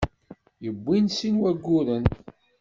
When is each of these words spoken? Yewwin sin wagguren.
Yewwin 0.63 1.05
sin 1.17 1.35
wagguren. 1.41 2.05